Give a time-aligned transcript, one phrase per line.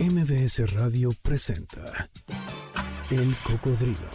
[0.00, 2.08] MBS Radio presenta
[3.10, 4.08] El Cocodrilo.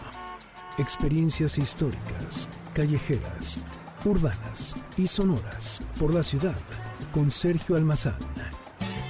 [0.79, 3.59] Experiencias históricas, callejeras,
[4.03, 6.55] urbanas y sonoras por la ciudad
[7.11, 8.17] con Sergio Almazán.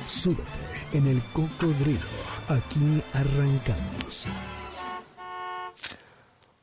[0.06, 0.44] Súbete
[0.92, 2.01] en El Cocodrilo.
[2.49, 4.28] Aquí arrancamos.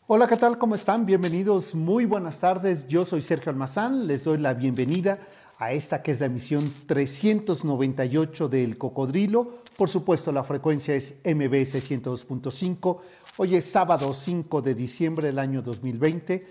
[0.08, 0.58] Hola, ¿qué tal?
[0.58, 1.06] ¿Cómo están?
[1.06, 2.86] Bienvenidos, muy buenas tardes.
[2.86, 5.18] Yo soy Sergio Almazán, les doy la bienvenida
[5.62, 9.48] a esta que es la emisión 398 del Cocodrilo.
[9.78, 13.00] Por supuesto, la frecuencia es MBS 102.5.
[13.36, 16.44] Hoy es sábado 5 de diciembre del año 2020.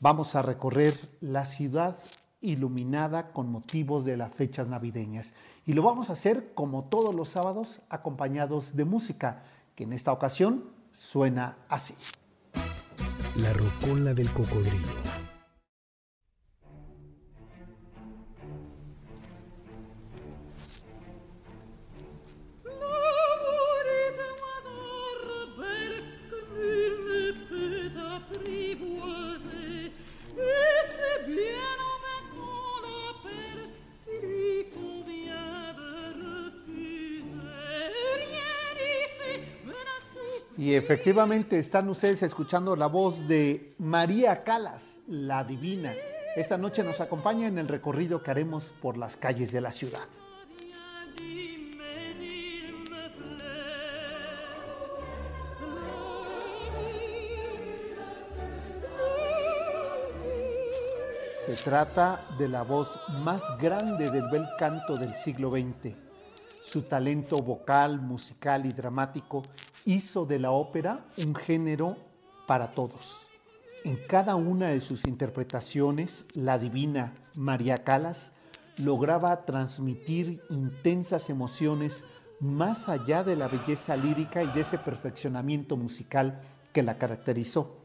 [0.00, 0.92] Vamos a recorrer
[1.22, 1.98] la ciudad
[2.42, 5.32] iluminada con motivos de las fechas navideñas.
[5.64, 9.40] Y lo vamos a hacer como todos los sábados, acompañados de música,
[9.76, 11.94] que en esta ocasión suena así.
[13.36, 15.17] La rocola del cocodrilo.
[40.68, 45.94] Y efectivamente están ustedes escuchando la voz de María Calas, la divina.
[46.36, 50.04] Esta noche nos acompaña en el recorrido que haremos por las calles de la ciudad.
[61.46, 66.07] Se trata de la voz más grande del bel canto del siglo XX
[66.68, 69.42] su talento vocal, musical y dramático
[69.86, 71.96] hizo de la ópera un género
[72.46, 73.30] para todos.
[73.84, 78.32] En cada una de sus interpretaciones, la divina María Calas
[78.76, 82.04] lograba transmitir intensas emociones
[82.38, 86.42] más allá de la belleza lírica y de ese perfeccionamiento musical
[86.74, 87.78] que la caracterizó.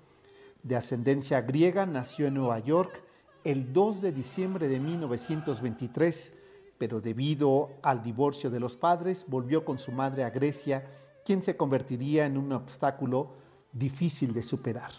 [0.61, 3.02] De ascendencia griega, nació en Nueva York
[3.45, 6.33] el 2 de diciembre de 1923
[6.83, 10.86] pero debido al divorcio de los padres volvió con su madre a Grecia,
[11.23, 13.38] quien se convertiría en un obstáculo
[13.71, 14.92] difícil de superar.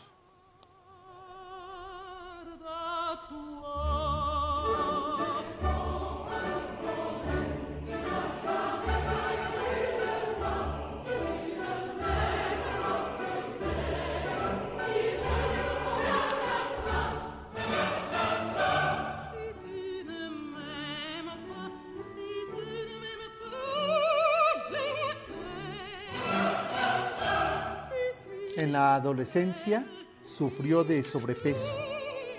[29.04, 29.86] Adolescencia
[30.22, 31.74] sufrió de sobrepeso,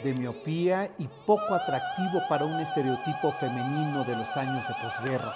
[0.03, 5.35] de miopía y poco atractivo para un estereotipo femenino de los años de posguerra,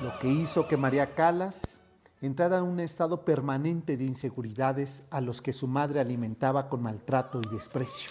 [0.00, 1.80] lo que hizo que María Calas
[2.20, 7.40] entrara en un estado permanente de inseguridades a los que su madre alimentaba con maltrato
[7.40, 8.10] y desprecio.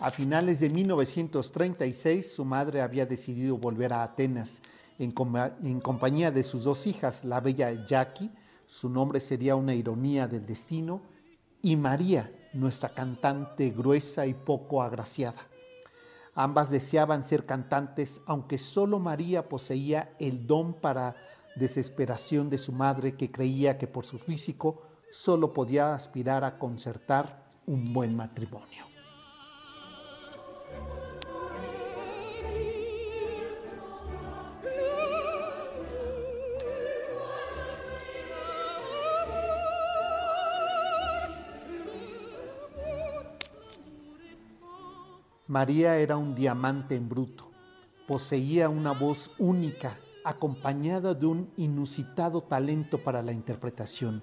[0.00, 4.60] A finales de 1936 su madre había decidido volver a Atenas
[4.98, 5.14] en,
[5.62, 8.30] en compañía de sus dos hijas, la bella Jackie,
[8.66, 11.02] su nombre sería una ironía del destino,
[11.62, 15.46] y María, nuestra cantante gruesa y poco agraciada.
[16.34, 21.16] Ambas deseaban ser cantantes, aunque solo María poseía el don para
[21.56, 27.46] desesperación de su madre que creía que por su físico solo podía aspirar a concertar
[27.66, 28.93] un buen matrimonio.
[45.48, 47.50] María era un diamante en bruto.
[48.08, 54.22] Poseía una voz única, acompañada de un inusitado talento para la interpretación,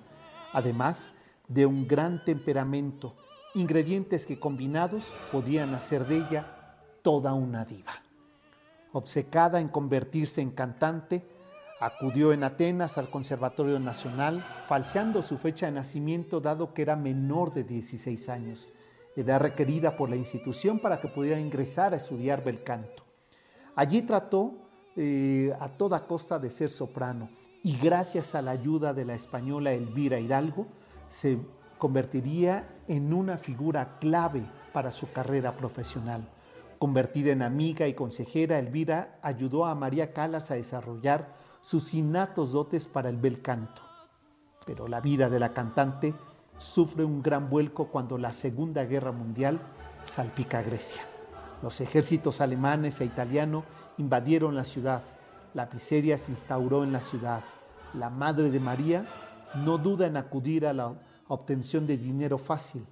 [0.52, 1.12] además
[1.48, 3.14] de un gran temperamento,
[3.54, 6.48] ingredientes que combinados podían hacer de ella
[7.04, 8.02] toda una diva.
[8.92, 11.24] Obcecada en convertirse en cantante,
[11.80, 17.54] acudió en Atenas al Conservatorio Nacional, falseando su fecha de nacimiento dado que era menor
[17.54, 18.74] de 16 años
[19.16, 23.04] edad requerida por la institución para que pudiera ingresar a estudiar bel canto.
[23.76, 24.54] Allí trató
[24.96, 27.30] eh, a toda costa de ser soprano
[27.64, 30.68] y gracias a la ayuda de la española Elvira Hidalgo
[31.10, 31.40] se
[31.78, 34.44] convertiría en una figura clave
[34.74, 36.28] para su carrera profesional.
[36.80, 42.88] Convertida en amiga y consejera, Elvira ayudó a María Calas a desarrollar sus innatos dotes
[42.88, 43.82] para el bel canto.
[44.66, 46.14] Pero la vida de la cantante
[46.62, 49.60] sufre un gran vuelco cuando la Segunda Guerra Mundial
[50.06, 51.02] salpica a Grecia.
[51.64, 53.64] Los ejércitos alemanes e italiano
[53.98, 55.04] invadieron la ciudad.
[55.54, 57.44] La miseria se instauró en la ciudad.
[57.94, 59.04] la madre de María,
[59.66, 60.94] no duda en acudir a la
[61.28, 62.86] obtención de dinero fácil.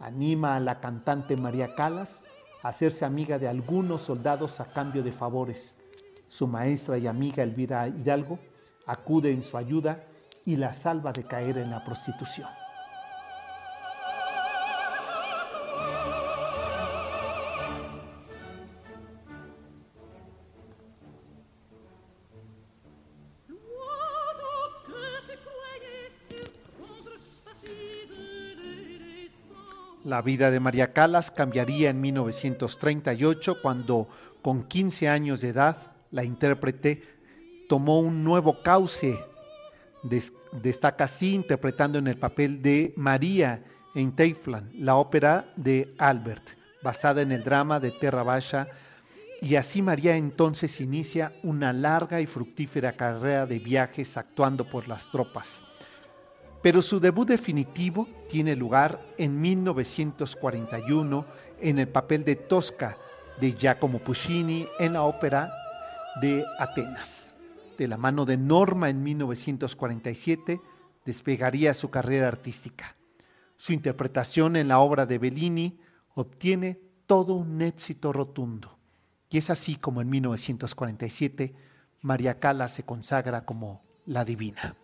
[0.00, 2.24] Anima a la cantante María Calas
[2.64, 5.78] a hacerse amiga de algunos soldados a cambio de favores.
[6.26, 8.40] Su maestra y amiga Elvira Hidalgo
[8.86, 10.02] acude en su ayuda
[10.44, 12.59] y la salva de caer en la prostitución.
[30.10, 34.08] La vida de María Calas cambiaría en 1938 cuando,
[34.42, 37.00] con 15 años de edad, la intérprete
[37.68, 39.24] tomó un nuevo cauce.
[40.50, 43.62] destaca así interpretando en el papel de María
[43.94, 48.68] en Teifland, la ópera de Albert, basada en el drama de Terra Basha,
[49.40, 55.08] y así María entonces inicia una larga y fructífera carrera de viajes actuando por las
[55.08, 55.62] tropas
[56.62, 61.26] pero su debut definitivo tiene lugar en 1941
[61.60, 62.98] en el papel de Tosca
[63.40, 65.52] de Giacomo Puccini en la ópera
[66.20, 67.34] de Atenas.
[67.78, 70.60] De la mano de Norma en 1947
[71.06, 72.94] despegaría su carrera artística.
[73.56, 75.78] Su interpretación en la obra de Bellini
[76.14, 78.78] obtiene todo un éxito rotundo.
[79.30, 81.54] Y es así como en 1947
[82.02, 84.76] María Cala se consagra como la divina.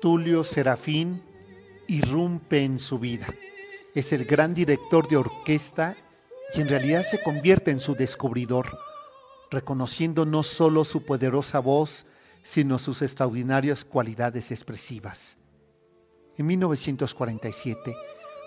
[0.00, 1.20] Tulio Serafín
[1.88, 3.34] irrumpe en su vida.
[3.96, 5.96] Es el gran director de orquesta
[6.54, 8.78] y en realidad se convierte en su descubridor,
[9.50, 12.06] reconociendo no solo su poderosa voz,
[12.44, 15.36] sino sus extraordinarias cualidades expresivas.
[16.36, 17.96] En 1947,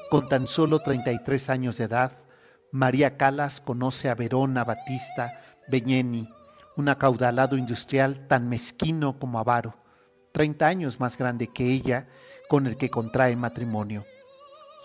[0.10, 2.14] con tan solo 33 años de edad,
[2.72, 5.34] María Calas conoce a Verona Batista
[5.68, 6.30] Beñeni,
[6.78, 9.81] un acaudalado industrial tan mezquino como avaro
[10.32, 12.08] 30 años más grande que ella,
[12.48, 14.06] con el que contrae matrimonio.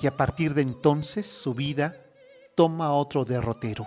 [0.01, 1.97] Y a partir de entonces su vida
[2.55, 3.87] toma otro derrotero.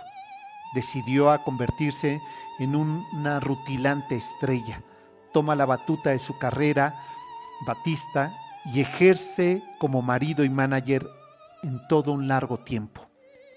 [0.74, 2.20] Decidió a convertirse
[2.58, 4.82] en una rutilante estrella.
[5.32, 6.94] Toma la batuta de su carrera,
[7.66, 8.34] Batista,
[8.66, 11.08] y ejerce como marido y manager
[11.62, 13.08] en todo un largo tiempo.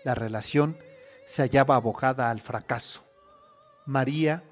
[0.04, 0.78] La relación
[1.26, 3.02] se hallaba abocada al fracaso.
[3.86, 4.44] María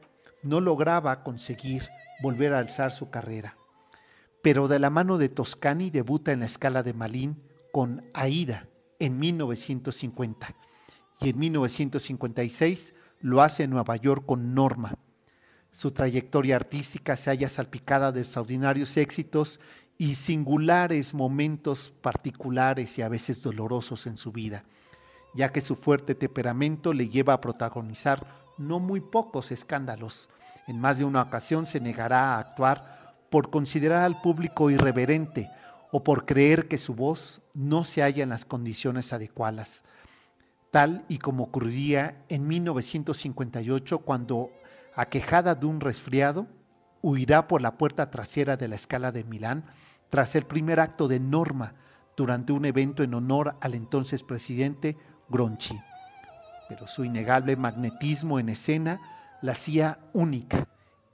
[0.43, 1.89] no lograba conseguir
[2.21, 3.57] volver a alzar su carrera.
[4.41, 7.41] Pero de la mano de Toscani debuta en la escala de Malín
[7.71, 8.67] con Aida
[8.99, 10.55] en 1950
[11.21, 14.97] y en 1956 lo hace en Nueva York con Norma.
[15.71, 19.59] Su trayectoria artística se halla salpicada de extraordinarios éxitos
[19.97, 24.65] y singulares momentos particulares y a veces dolorosos en su vida,
[25.33, 28.27] ya que su fuerte temperamento le lleva a protagonizar
[28.57, 30.29] no muy pocos escándalos,
[30.67, 35.49] en más de una ocasión se negará a actuar por considerar al público irreverente
[35.91, 39.83] o por creer que su voz no se halla en las condiciones adecuadas,
[40.71, 44.51] tal y como ocurriría en 1958 cuando,
[44.95, 46.47] aquejada de un resfriado,
[47.01, 49.65] huirá por la puerta trasera de la escala de Milán
[50.09, 51.73] tras el primer acto de Norma
[52.15, 54.97] durante un evento en honor al entonces presidente
[55.29, 55.79] Gronchi.
[56.69, 58.99] Pero su innegable magnetismo en escena
[59.41, 60.67] la hacía única.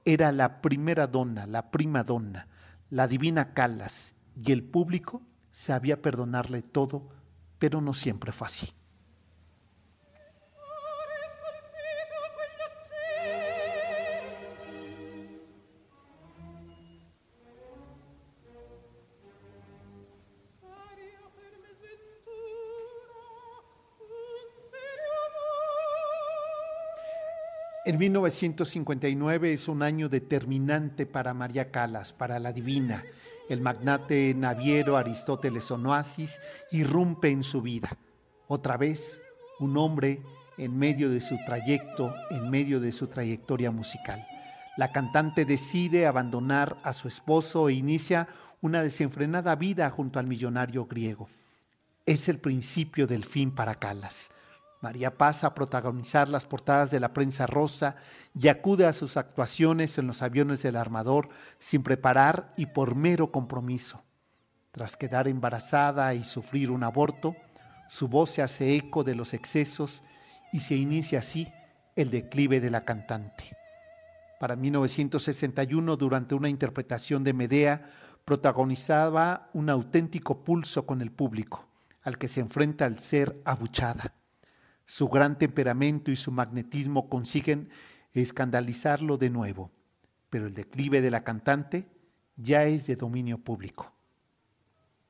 [0.05, 2.47] Era la primera donna, la prima donna,
[2.89, 7.09] la divina Calas, y el público sabía perdonarle todo,
[7.59, 8.73] pero no siempre fue así.
[27.87, 33.05] En 1959 es un año determinante para María Calas, para la divina.
[33.47, 36.41] El magnate naviero Aristóteles Onoasis
[36.71, 37.97] irrumpe en su vida.
[38.49, 39.21] Otra vez,
[39.61, 40.21] un hombre
[40.57, 44.21] en medio de su trayecto, en medio de su trayectoria musical.
[44.75, 48.27] La cantante decide abandonar a su esposo e inicia
[48.59, 51.29] una desenfrenada vida junto al millonario griego.
[52.05, 54.29] Es el principio del fin para Calas.
[54.81, 57.95] María pasa a protagonizar las portadas de la prensa rosa
[58.39, 63.31] y acude a sus actuaciones en los aviones del armador sin preparar y por mero
[63.31, 64.03] compromiso.
[64.71, 67.35] Tras quedar embarazada y sufrir un aborto,
[67.89, 70.03] su voz se hace eco de los excesos
[70.51, 71.51] y se inicia así
[71.95, 73.57] el declive de la cantante.
[74.39, 77.89] Para 1961, durante una interpretación de Medea,
[78.23, 81.65] protagonizaba un auténtico pulso con el público,
[82.03, 84.13] al que se enfrenta al ser abuchada.
[84.87, 87.69] Su gran temperamento y su magnetismo consiguen
[88.13, 89.69] escandalizarlo de nuevo,
[90.29, 91.89] pero el declive de la cantante
[92.37, 93.91] ya es de dominio público.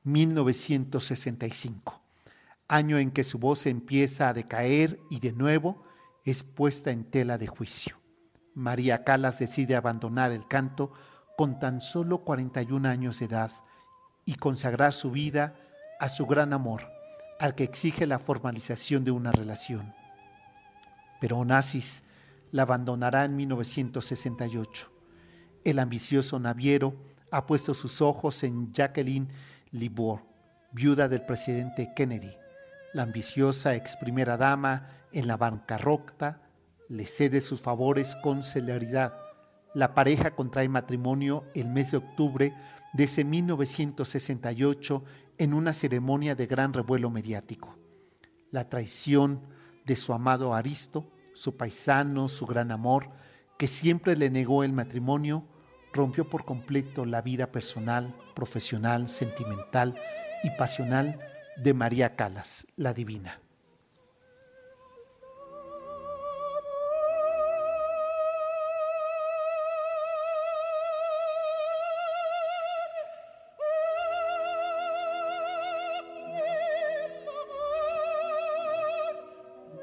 [0.02, 2.02] 1965,
[2.66, 5.84] año en que su voz empieza a decaer y de nuevo
[6.24, 7.96] es puesta en tela de juicio.
[8.54, 10.92] María Calas decide abandonar el canto
[11.36, 13.52] con tan solo 41 años de edad
[14.24, 15.54] y consagrar su vida
[16.00, 16.97] a su gran amor,
[17.38, 19.94] al que exige la formalización de una relación.
[21.20, 22.04] Pero Onassis
[22.50, 24.90] la abandonará en 1968.
[25.64, 26.94] El ambicioso naviero
[27.30, 29.28] ha puesto sus ojos en Jacqueline
[29.70, 30.22] Libor,
[30.72, 32.34] viuda del presidente Kennedy.
[32.94, 36.40] La ambiciosa ex primera dama en la bancarrota
[36.88, 39.14] le cede sus favores con celeridad.
[39.74, 42.54] La pareja contrae matrimonio el mes de octubre
[42.94, 45.04] de ese 1968
[45.38, 47.76] en una ceremonia de gran revuelo mediático.
[48.50, 49.42] La traición
[49.86, 53.10] de su amado Aristo, su paisano, su gran amor,
[53.56, 55.44] que siempre le negó el matrimonio,
[55.92, 59.96] rompió por completo la vida personal, profesional, sentimental
[60.42, 61.18] y pasional
[61.56, 63.40] de María Calas, la divina.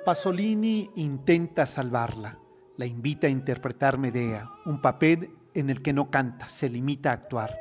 [0.06, 2.38] Pasolini intenta salvarla,
[2.78, 7.14] la invita a interpretar Medea, un papel en el que no canta, se limita a
[7.14, 7.58] actuar.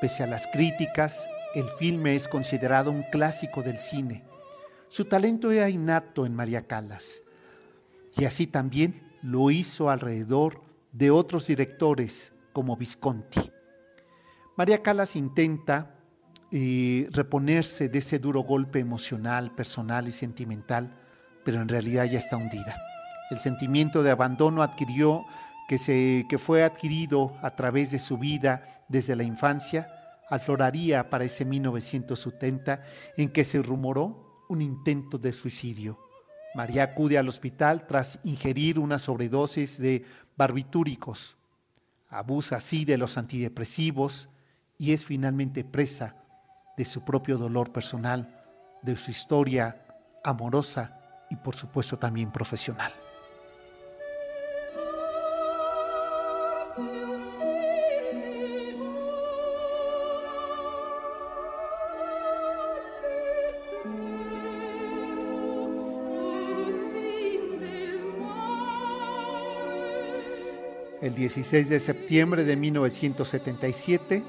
[0.00, 4.22] Pese a las críticas, el filme es considerado un clásico del cine.
[4.86, 7.24] Su talento era innato en María Callas,
[8.16, 13.50] y así también lo hizo alrededor de otros directores como Visconti.
[14.56, 15.96] María Callas intenta
[16.52, 20.94] eh, reponerse de ese duro golpe emocional, personal y sentimental
[21.44, 22.80] pero en realidad ya está hundida.
[23.30, 25.24] El sentimiento de abandono adquirió
[25.68, 29.88] que, se, que fue adquirido a través de su vida desde la infancia,
[30.28, 32.82] afloraría para ese 1970
[33.16, 35.98] en que se rumoró un intento de suicidio.
[36.54, 40.04] María acude al hospital tras ingerir una sobredosis de
[40.36, 41.36] barbitúricos.
[42.08, 44.28] Abusa así de los antidepresivos
[44.76, 46.16] y es finalmente presa
[46.76, 48.42] de su propio dolor personal,
[48.82, 49.84] de su historia
[50.24, 50.99] amorosa
[51.30, 52.92] y por supuesto también profesional.
[71.00, 74.22] El 16 de septiembre de 1977,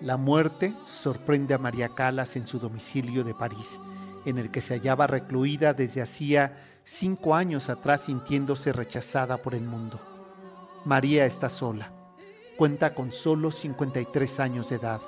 [0.00, 3.80] la muerte sorprende a María Calas en su domicilio de París
[4.24, 9.64] en el que se hallaba recluida desde hacía cinco años atrás sintiéndose rechazada por el
[9.64, 10.00] mundo.
[10.84, 11.90] María está sola.
[12.56, 15.00] Cuenta con solo 53 años de edad.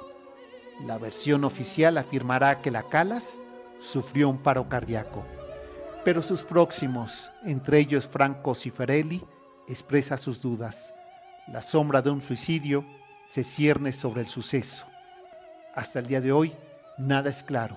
[0.85, 3.39] La versión oficial afirmará que la Calas
[3.79, 5.25] sufrió un paro cardíaco,
[6.05, 9.25] pero sus próximos, entre ellos Franco Cifarelli,
[9.69, 10.95] expresa sus dudas.
[11.47, 12.85] La sombra de un suicidio
[13.27, 14.87] se cierne sobre el suceso.
[15.75, 16.53] Hasta el día de hoy,
[16.99, 17.77] nada es claro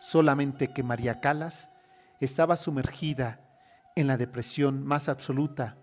[0.00, 1.70] solamente que María Calas
[2.20, 3.40] estaba sumergida
[3.96, 5.76] en la depresión más absoluta,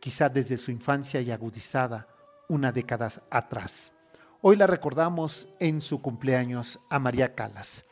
[0.00, 2.08] quizá desde su infancia y agudizada
[2.48, 3.92] una década atrás.
[4.40, 7.86] Hoy la recordamos en su cumpleaños a María Calas,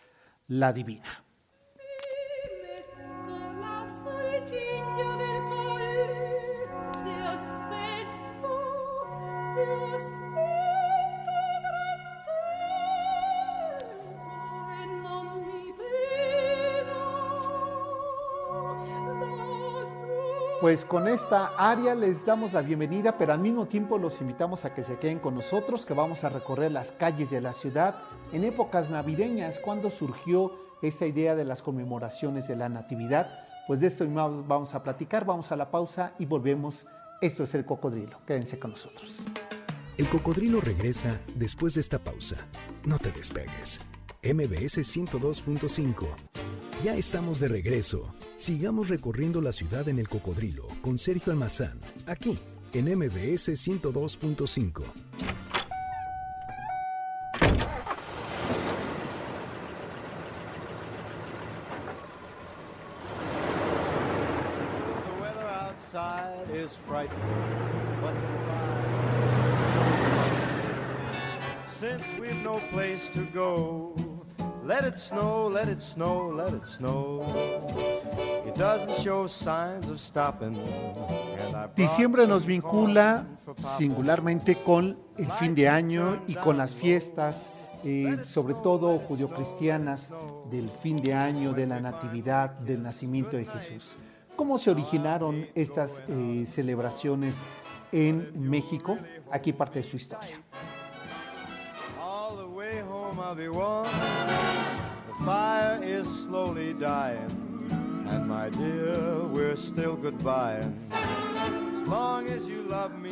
[0.47, 1.25] la divina.
[20.61, 24.75] Pues con esta área les damos la bienvenida, pero al mismo tiempo los invitamos a
[24.75, 28.45] que se queden con nosotros, que vamos a recorrer las calles de la ciudad en
[28.45, 30.53] épocas navideñas, cuando surgió
[30.83, 33.31] esta idea de las conmemoraciones de la Natividad.
[33.67, 36.87] Pues de esto vamos a platicar, vamos a la pausa y volvemos.
[37.23, 39.21] Esto es el cocodrilo, quédense con nosotros.
[39.97, 42.37] El cocodrilo regresa después de esta pausa.
[42.85, 43.81] No te despegues.
[44.23, 46.07] MBS 102.5.
[46.85, 52.39] Ya estamos de regreso Sigamos recorriendo la ciudad en el cocodrilo con Sergio Almazán, aquí
[52.73, 54.83] en MBS 102.5.
[66.55, 67.19] is frightful,
[68.01, 68.15] but
[71.69, 73.70] Since we've no place to go,
[74.81, 77.25] let it snow, let it snow, let it snow.
[78.47, 80.57] It doesn't show signs of stopping.
[81.77, 83.27] Diciembre nos vincula
[83.79, 87.51] singularmente con el fin de año y con las fiestas,
[87.85, 90.13] eh, sobre todo judio-cristianas,
[90.51, 93.99] del fin de año, de la natividad, del nacimiento de Jesús.
[94.37, 97.37] ¿Cómo se originaron estas eh, celebraciones
[97.93, 98.97] en México?
[99.31, 100.41] Aquí parte de su historia.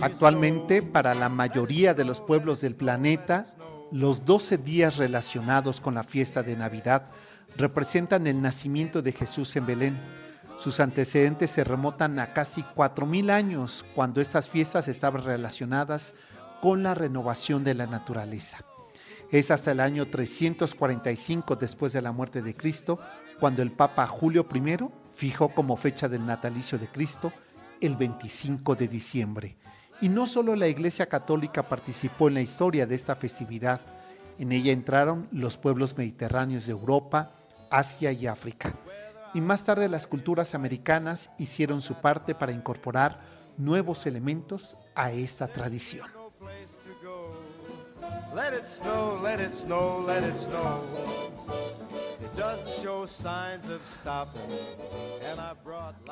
[0.01, 3.47] Actualmente, para la mayoría de los pueblos del planeta,
[3.91, 7.11] los 12 días relacionados con la fiesta de Navidad
[7.57, 9.99] representan el nacimiento de Jesús en Belén
[10.59, 16.15] sus antecedentes se remontan a casi 4.000 años, cuando estas fiestas estaban relacionadas
[16.61, 18.59] con la renovación de la naturaleza.
[19.31, 22.99] Es hasta el año 345 después de la muerte de Cristo,
[23.41, 24.77] cuando el Papa Julio I
[25.13, 27.33] fijó como fecha del natalicio de Cristo
[27.81, 29.57] el 25 de diciembre.
[30.01, 33.81] Y no solo la Iglesia Católica participó en la historia de esta festividad,
[34.39, 37.33] en ella entraron los pueblos mediterráneos de Europa,
[37.71, 38.75] Asia y África
[39.35, 43.21] y más tarde las culturas americanas hicieron su parte para incorporar
[43.57, 46.18] nuevos elementos a esta tradición.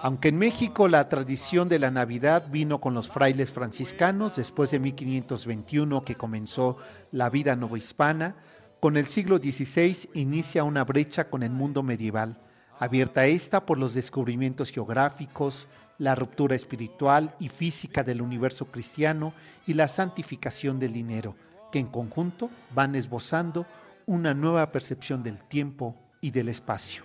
[0.02, 4.80] Aunque en México la tradición de la Navidad vino con los frailes franciscanos después de
[4.80, 6.78] 1521 que comenzó
[7.12, 8.36] la vida novohispana,
[8.80, 12.38] con el siglo XVI inicia una brecha con el mundo medieval
[12.78, 19.32] abierta esta por los descubrimientos geográficos, la ruptura espiritual y física del universo cristiano
[19.66, 21.34] y la santificación del dinero,
[21.70, 23.66] que en conjunto van esbozando
[24.06, 27.02] una nueva percepción del tiempo y del espacio.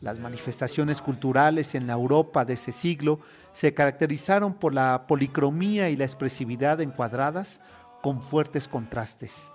[0.00, 3.20] Las manifestaciones culturales en la Europa de ese siglo
[3.52, 7.60] se caracterizaron por la policromía y la expresividad encuadradas
[8.02, 9.52] con fuertes contrastes.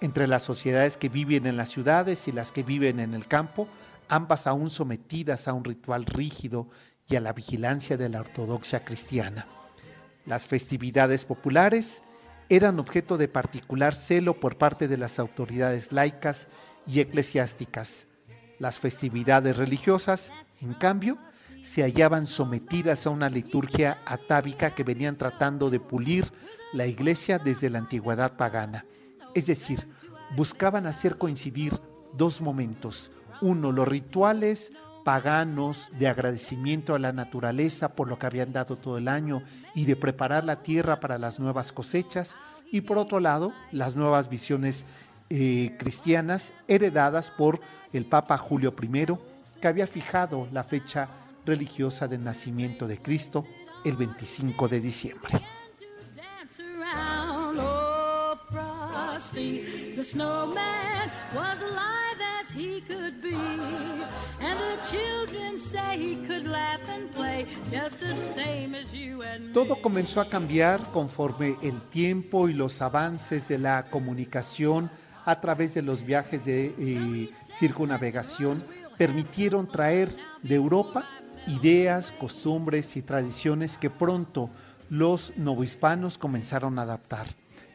[0.00, 3.68] Entre las sociedades que viven en las ciudades y las que viven en el campo,
[4.08, 6.68] ambas aún sometidas a un ritual rígido
[7.06, 9.46] y a la vigilancia de la ortodoxia cristiana.
[10.24, 12.02] Las festividades populares
[12.48, 16.48] eran objeto de particular celo por parte de las autoridades laicas
[16.86, 18.06] y eclesiásticas.
[18.58, 21.18] Las festividades religiosas, en cambio,
[21.62, 26.32] se hallaban sometidas a una liturgia atávica que venían tratando de pulir
[26.72, 28.84] la iglesia desde la antigüedad pagana.
[29.34, 29.88] Es decir,
[30.36, 31.72] buscaban hacer coincidir
[32.14, 34.72] dos momentos, uno, los rituales
[35.04, 39.42] paganos de agradecimiento a la naturaleza por lo que habían dado todo el año
[39.74, 42.36] y de preparar la tierra para las nuevas cosechas.
[42.70, 44.86] Y por otro lado, las nuevas visiones
[45.30, 47.60] eh, cristianas heredadas por
[47.92, 49.06] el Papa Julio I,
[49.60, 51.08] que había fijado la fecha
[51.44, 53.44] religiosa del nacimiento de Cristo
[53.84, 55.42] el 25 de diciembre.
[69.54, 74.90] Todo comenzó a cambiar conforme el tiempo y los avances de la comunicación
[75.24, 78.64] a través de los viajes de eh, circunnavegación
[78.98, 81.06] permitieron traer de Europa
[81.46, 84.50] ideas, costumbres y tradiciones que pronto
[84.90, 87.28] los novohispanos comenzaron a adaptar.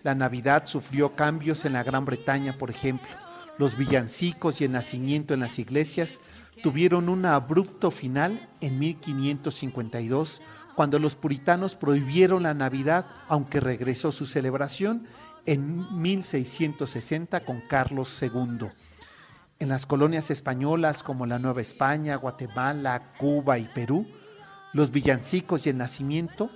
[0.03, 3.26] La Navidad sufrió cambios en la Gran Bretaña, por ejemplo
[3.57, 6.21] los villancicos y el nacimiento en las iglesias
[6.61, 10.41] tuvieron un abrupto final en 1552,
[10.75, 15.07] cuando los puritanos prohibieron la Navidad, aunque regresó su celebración
[15.45, 18.69] en 1660 con Carlos II.
[19.59, 24.05] En las colonias españolas como la Nueva España, Guatemala, Cuba y Perú,
[24.73, 26.51] los villancicos y el nacimiento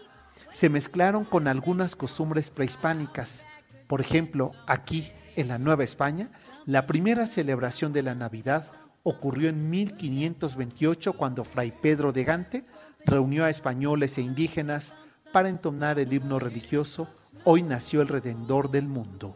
[0.52, 3.46] se mezclaron con algunas costumbres prehispánicas.
[3.88, 6.30] Por ejemplo, aquí en la Nueva España
[6.66, 8.72] la primera celebración de la Navidad
[9.04, 12.66] ocurrió en 1528 cuando Fray Pedro de Gante
[13.06, 14.96] reunió a españoles e indígenas
[15.34, 17.08] para entonar el himno religioso
[17.44, 19.36] Hoy nació el Redentor del mundo.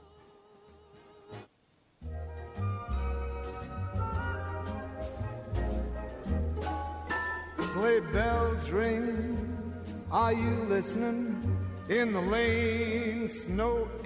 [8.13, 9.35] bells ring.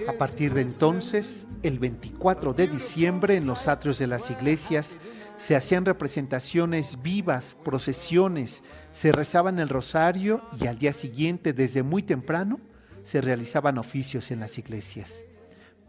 [0.06, 4.98] A partir de entonces, el 24 de diciembre, en los atrios de las iglesias,
[5.38, 8.62] se hacían representaciones vivas, procesiones,
[8.92, 12.60] se rezaban el rosario y al día siguiente, desde muy temprano,
[13.02, 15.24] se realizaban oficios en las iglesias.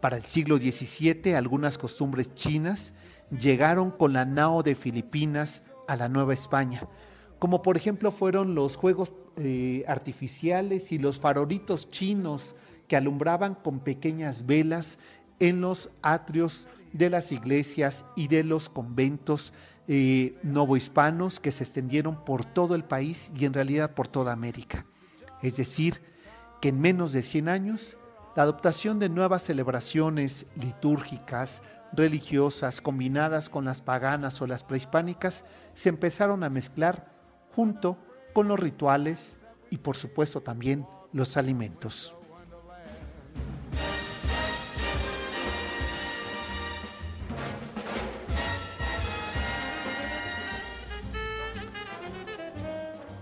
[0.00, 2.94] Para el siglo XVII, algunas costumbres chinas
[3.38, 6.88] llegaron con la nao de Filipinas a la Nueva España,
[7.38, 12.56] como por ejemplo fueron los juegos eh, artificiales y los farolitos chinos
[12.88, 14.98] que alumbraban con pequeñas velas
[15.38, 19.54] en los atrios de las iglesias y de los conventos
[19.88, 24.86] eh, novohispanos que se extendieron por todo el país y en realidad por toda América.
[25.42, 26.02] Es decir,
[26.60, 27.98] que en menos de 100 años,
[28.36, 35.88] la adoptación de nuevas celebraciones litúrgicas, religiosas, combinadas con las paganas o las prehispánicas, se
[35.88, 37.12] empezaron a mezclar
[37.54, 37.98] junto
[38.32, 39.38] con los rituales
[39.70, 42.14] y por supuesto también los alimentos.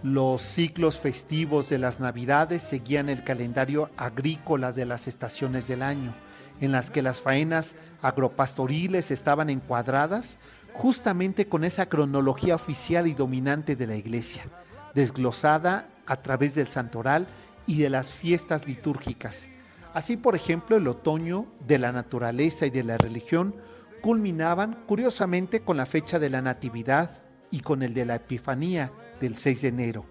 [0.03, 6.15] Los ciclos festivos de las Navidades seguían el calendario agrícola de las estaciones del año,
[6.63, 10.39] en las que las faenas agropastoriles estaban encuadradas
[10.73, 14.47] justamente con esa cronología oficial y dominante de la Iglesia,
[14.95, 17.27] desglosada a través del santoral
[17.67, 19.51] y de las fiestas litúrgicas.
[19.95, 23.55] Así, por ejemplo, el otoño de la naturaleza y de la religión
[24.01, 27.11] culminaban curiosamente con la fecha de la Natividad
[27.51, 30.07] y con el de la Epifanía del 6 de enero.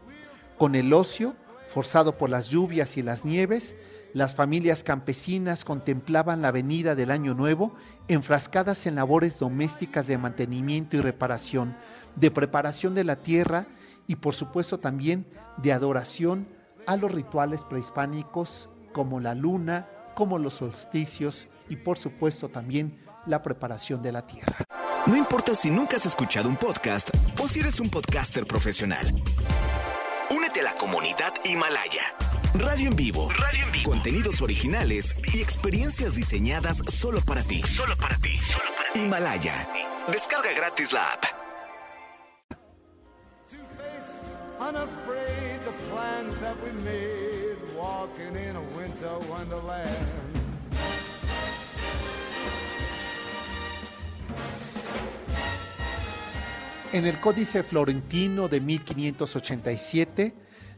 [0.58, 3.76] Con el ocio, forzado por las lluvias y las nieves,
[4.14, 7.74] las familias campesinas contemplaban la venida del año nuevo
[8.08, 11.76] enfrascadas en labores domésticas de mantenimiento y reparación,
[12.16, 13.68] de preparación de la tierra
[14.10, 16.50] y por supuesto también de adoración
[16.88, 23.44] a los rituales prehispánicos como la luna, como los solsticios y por supuesto también la
[23.44, 24.66] preparación de la tierra.
[25.06, 29.14] No importa si nunca has escuchado un podcast o si eres un podcaster profesional.
[30.36, 32.02] Únete a la comunidad Himalaya.
[32.56, 33.30] Radio en vivo.
[33.30, 33.92] Radio en vivo.
[33.92, 37.62] Contenidos originales y experiencias diseñadas solo para ti.
[37.62, 38.38] Solo para ti.
[38.38, 39.02] Solo para ti.
[39.02, 39.70] Himalaya.
[40.12, 41.39] Descarga gratis la app.
[44.60, 49.88] Unafraid the plans that we made, walking in a winter wonderland.
[56.92, 60.34] En el Códice Florentino de 1587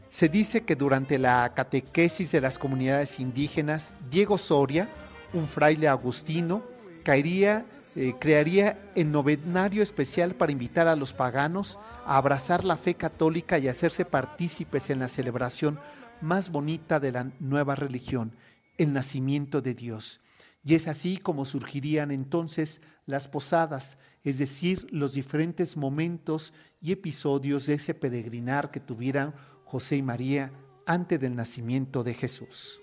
[0.08, 4.88] se dice que durante la catequesis de las comunidades indígenas, Diego Soria,
[5.32, 6.62] un fraile agustino,
[7.02, 12.94] caería, eh, crearía el novenario especial para invitar a los paganos a abrazar la fe
[12.94, 15.78] católica y hacerse partícipes en la celebración
[16.22, 18.34] más bonita de la nueva religión,
[18.78, 20.20] el nacimiento de Dios.
[20.64, 27.66] Y es así como surgirían entonces las posadas, es decir, los diferentes momentos y episodios
[27.66, 30.52] de ese peregrinar que tuvieran José y María
[30.86, 32.81] antes del nacimiento de Jesús.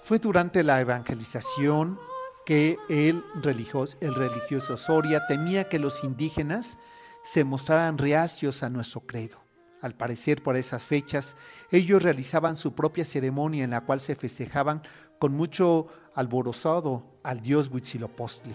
[0.00, 1.98] Fue durante la evangelización
[2.46, 6.78] que el religioso, el Soria temía que los indígenas
[7.22, 9.38] se mostraran reacios a nuestro credo.
[9.82, 11.36] Al parecer, por esas fechas,
[11.70, 14.82] ellos realizaban su propia ceremonia en la cual se festejaban
[15.18, 18.54] con mucho alborozado al dios Huitzilopochtli.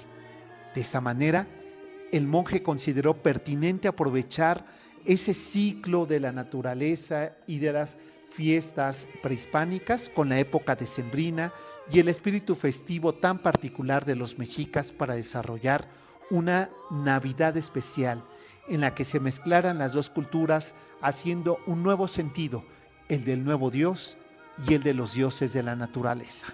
[0.74, 1.48] De esa manera,
[2.18, 4.66] el monje consideró pertinente aprovechar
[5.04, 7.98] ese ciclo de la naturaleza y de las
[8.30, 11.52] fiestas prehispánicas con la época decembrina
[11.92, 15.90] y el espíritu festivo tan particular de los mexicas para desarrollar
[16.32, 18.24] una Navidad especial
[18.70, 22.66] en la que se mezclaran las dos culturas haciendo un nuevo sentido,
[23.10, 24.18] el del nuevo Dios
[24.66, 26.48] y el de los dioses de la naturaleza.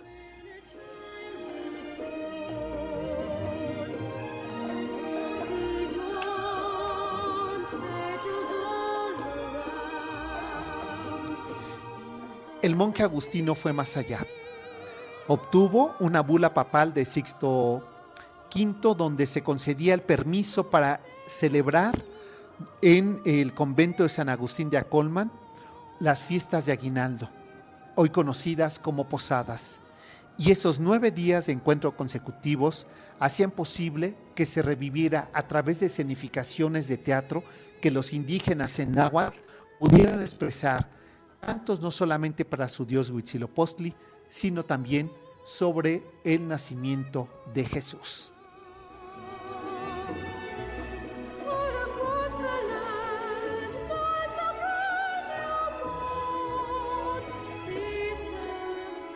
[12.62, 14.26] El monje agustino fue más allá.
[15.28, 17.84] Obtuvo una bula papal de Sixto
[18.56, 22.04] V donde se concedía el permiso para celebrar
[22.84, 25.32] en el convento de San Agustín de Acolman
[26.00, 27.30] las fiestas de Aguinaldo,
[27.96, 29.82] hoy conocidas como posadas.
[30.38, 32.86] Y esos nueve días de encuentro consecutivos
[33.20, 37.44] hacían posible que se reviviera a través de escenificaciones de teatro
[37.82, 39.40] que los indígenas en náhuatl
[39.80, 41.01] pudieran expresar,
[41.82, 43.96] no solamente para su dios Huitzilopochtli,
[44.28, 45.12] sino también
[45.44, 48.32] sobre el nacimiento de Jesús.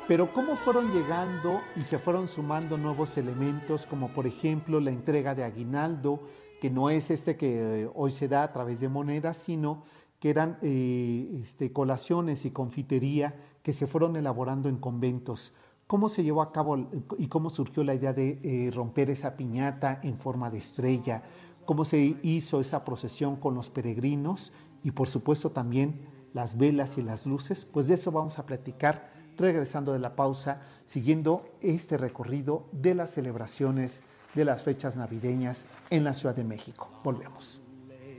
[0.08, 5.34] Pero cómo fueron llegando y se fueron sumando nuevos elementos, como por ejemplo la entrega
[5.34, 6.20] de aguinaldo,
[6.62, 9.84] que no es este que eh, hoy se da a través de monedas, sino
[10.26, 15.54] que eran eh, este, colaciones y confitería que se fueron elaborando en conventos.
[15.86, 20.00] ¿Cómo se llevó a cabo y cómo surgió la idea de eh, romper esa piñata
[20.02, 21.22] en forma de estrella?
[21.66, 24.52] ¿Cómo se hizo esa procesión con los peregrinos?
[24.84, 26.02] Y por supuesto también
[26.34, 27.64] las velas y las luces.
[27.64, 33.12] Pues de eso vamos a platicar regresando de la pausa, siguiendo este recorrido de las
[33.12, 34.02] celebraciones
[34.34, 36.90] de las fechas navideñas en la Ciudad de México.
[37.04, 37.62] Volvemos.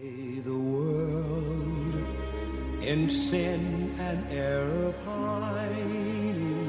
[0.06, 1.94] Lay the world
[2.80, 6.60] in sin and error pining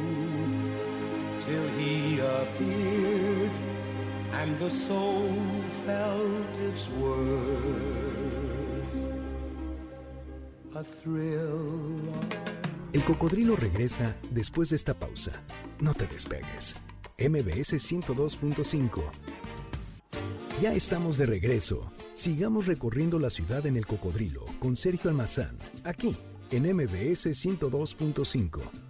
[1.46, 3.52] till he appeared
[4.34, 5.30] and the soul
[5.86, 8.16] felt its worth.
[10.74, 12.26] A thrill of
[12.94, 15.44] El cocodrilo regresa después de esta pausa.
[15.80, 16.76] No te despegues.
[17.20, 19.04] MBS 102.5.
[20.60, 21.92] Ya estamos de regreso.
[22.18, 26.18] Sigamos recorriendo la ciudad en el cocodrilo con Sergio Almazán, aquí
[26.50, 28.87] en MBS 102.5.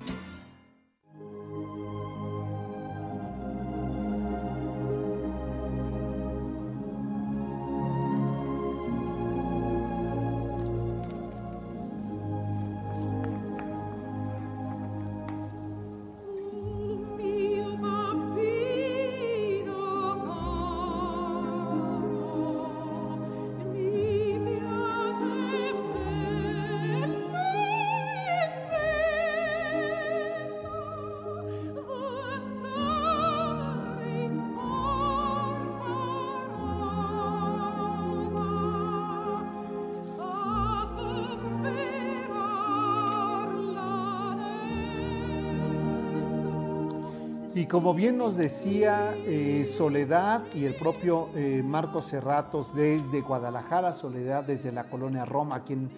[47.69, 54.45] como bien nos decía eh, Soledad y el propio eh, Marcos Serratos desde Guadalajara, Soledad
[54.45, 55.89] desde la colonia Roma, aquí en,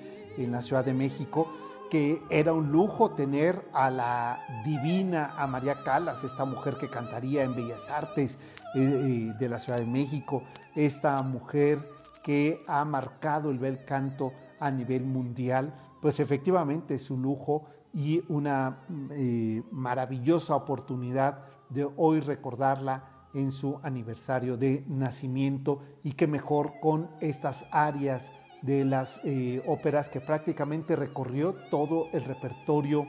[0.52, 1.52] la Ciudad de México,
[1.92, 7.44] que era un lujo tener a la divina, a María Calas, esta mujer que cantaría
[7.44, 8.38] en Bellas Artes
[8.74, 10.44] eh, de la Ciudad de México,
[10.76, 11.80] esta mujer
[12.24, 18.24] que ha marcado el bel canto a nivel mundial, pues efectivamente es un lujo y
[18.28, 18.78] una
[19.12, 23.04] eh, maravillosa oportunidad de hoy recordarla
[23.34, 30.10] en su aniversario de nacimiento y que mejor con estas áreas de las eh, óperas
[30.10, 33.08] que prácticamente recorrió todo el repertorio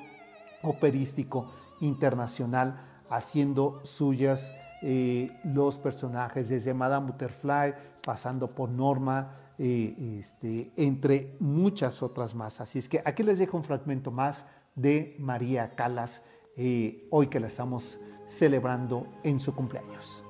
[0.62, 10.72] operístico internacional haciendo suyas eh, los personajes desde Madame Butterfly pasando por Norma eh, este,
[10.76, 12.60] entre muchas otras más.
[12.60, 16.22] Así es que aquí les dejo un fragmento más de María Calas
[16.56, 20.24] eh, hoy que la estamos celebrando en su cumpleaños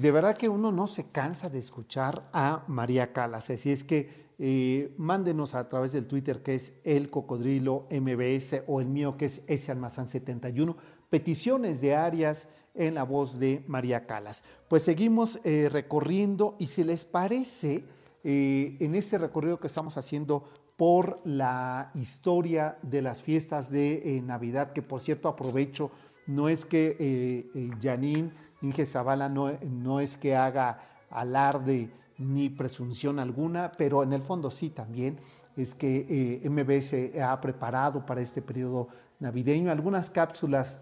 [0.00, 4.28] De verdad que uno no se cansa de escuchar a María Calas, así es que
[4.38, 9.24] eh, mándenos a través del Twitter que es el cocodrilo MBS o el mío que
[9.24, 10.76] es ese almazán 71,
[11.10, 14.44] peticiones de áreas en la voz de María Calas.
[14.68, 17.82] Pues seguimos eh, recorriendo y si les parece,
[18.22, 20.44] eh, en este recorrido que estamos haciendo
[20.76, 25.90] por la historia de las fiestas de Navidad, que por cierto aprovecho,
[26.28, 27.50] no es que
[27.82, 28.30] Janine
[28.62, 30.78] Inge Zavala no, no es que haga
[31.10, 35.18] alarde ni presunción alguna, pero en el fondo sí también
[35.56, 38.88] es que eh, MBS ha preparado para este periodo
[39.20, 40.78] navideño algunas cápsulas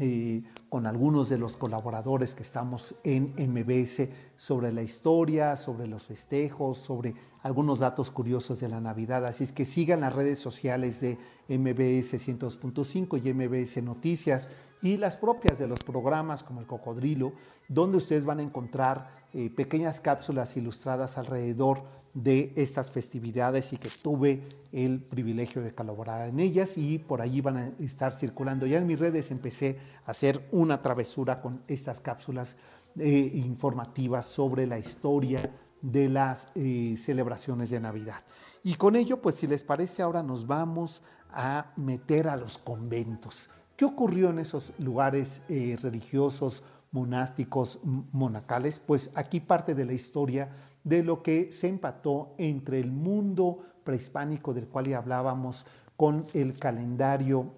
[0.00, 6.04] eh, con algunos de los colaboradores que estamos en MBS sobre la historia, sobre los
[6.04, 9.24] festejos, sobre algunos datos curiosos de la Navidad.
[9.26, 11.18] Así es que sigan las redes sociales de
[11.48, 14.48] MBS 102.5 y MBS Noticias
[14.82, 17.32] y las propias de los programas como el Cocodrilo,
[17.68, 21.82] donde ustedes van a encontrar eh, pequeñas cápsulas ilustradas alrededor
[22.14, 27.40] de estas festividades y que tuve el privilegio de colaborar en ellas y por allí
[27.40, 28.66] van a estar circulando.
[28.66, 32.56] Ya en mis redes empecé a hacer una travesura con estas cápsulas
[32.98, 35.50] eh, informativas sobre la historia
[35.82, 38.22] de las eh, celebraciones de Navidad.
[38.64, 43.50] Y con ello, pues si les parece, ahora nos vamos a meter a los conventos.
[43.78, 48.80] ¿Qué ocurrió en esos lugares eh, religiosos, monásticos, monacales?
[48.80, 50.50] Pues aquí parte de la historia
[50.82, 55.64] de lo que se empató entre el mundo prehispánico del cual ya hablábamos
[55.96, 57.54] con el calendario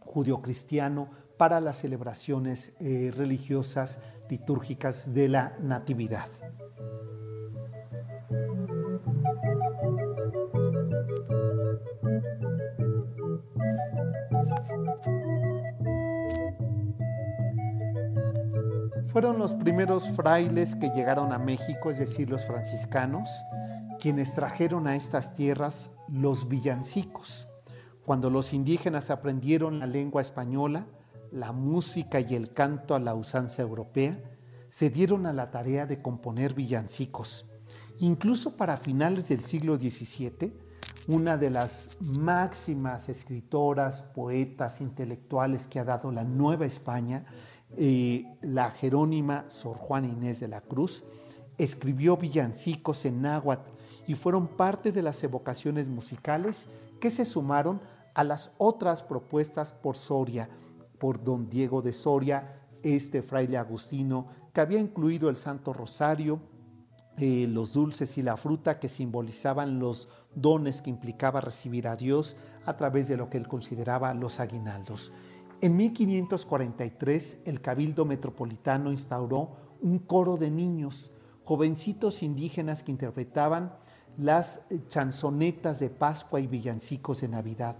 [0.00, 4.00] judio-cristiano para las celebraciones eh, religiosas
[4.30, 6.28] litúrgicas de la Natividad.
[19.18, 23.28] Fueron los primeros frailes que llegaron a México, es decir, los franciscanos,
[23.98, 27.48] quienes trajeron a estas tierras los villancicos.
[28.06, 30.86] Cuando los indígenas aprendieron la lengua española,
[31.32, 34.22] la música y el canto a la usanza europea,
[34.68, 37.44] se dieron a la tarea de componer villancicos.
[37.98, 40.52] Incluso para finales del siglo XVII,
[41.06, 47.24] una de las máximas escritoras, poetas, intelectuales que ha dado la Nueva España,
[47.76, 51.04] eh, la Jerónima Sor Juana Inés de la Cruz,
[51.58, 53.70] escribió villancicos en náhuatl
[54.06, 56.68] y fueron parte de las evocaciones musicales
[57.00, 57.80] que se sumaron
[58.14, 60.48] a las otras propuestas por Soria,
[60.98, 66.40] por don Diego de Soria, este fraile agustino, que había incluido el Santo Rosario,
[67.18, 72.36] eh, los dulces y la fruta que simbolizaban los dones que implicaba recibir a Dios
[72.64, 75.12] a través de lo que él consideraba los aguinaldos.
[75.60, 81.10] En 1543 el Cabildo Metropolitano instauró un coro de niños,
[81.44, 83.72] jovencitos indígenas que interpretaban
[84.16, 87.76] las eh, chanzonetas de Pascua y villancicos de Navidad.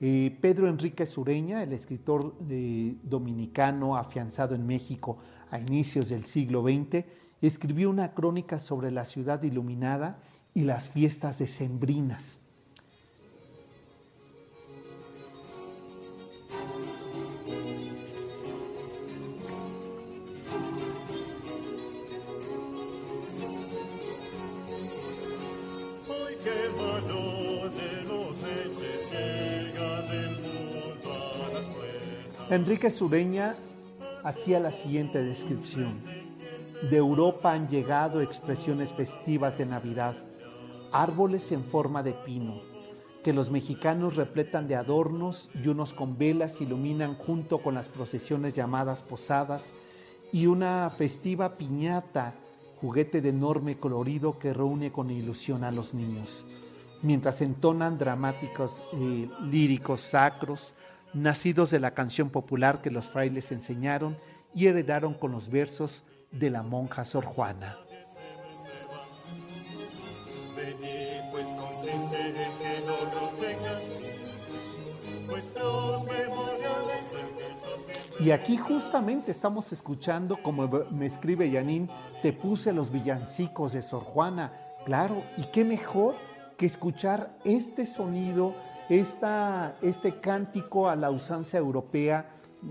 [0.00, 5.18] Eh, Pedro Enrique Sureña, el escritor eh, dominicano afianzado en México
[5.50, 7.04] a inicios del siglo XX,
[7.46, 10.18] escribió una crónica sobre la ciudad iluminada
[10.54, 12.40] y las fiestas decembrinas.
[32.50, 33.56] Enrique Sureña
[34.22, 36.23] hacía la siguiente descripción.
[36.90, 40.16] De Europa han llegado expresiones festivas de Navidad,
[40.92, 42.60] árboles en forma de pino,
[43.22, 48.52] que los mexicanos repletan de adornos y unos con velas iluminan junto con las procesiones
[48.52, 49.72] llamadas posadas
[50.30, 52.34] y una festiva piñata,
[52.82, 56.44] juguete de enorme colorido que reúne con ilusión a los niños,
[57.00, 60.74] mientras entonan dramáticos eh, líricos sacros,
[61.14, 64.18] nacidos de la canción popular que los frailes enseñaron
[64.54, 67.78] y heredaron con los versos de la monja Sor Juana.
[71.30, 73.82] Pues consiste en que no lo tengan
[75.28, 81.90] vuestros memoriales hechos Y aquí justamente estamos escuchando, como me escribe Yanin,
[82.22, 84.52] te puse los villancicos de Sor Juana.
[84.84, 86.14] Claro, y qué mejor
[86.56, 88.54] que escuchar este sonido,
[88.88, 92.28] esta, este cántico a la usanza europea